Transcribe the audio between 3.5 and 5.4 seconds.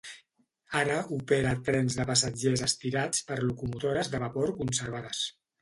locomotores de vapor conservades.